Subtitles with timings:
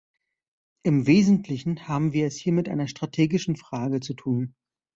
[0.81, 4.55] Im Wesentlichen haben wir es hier mit einer strategischen Frage zu tun.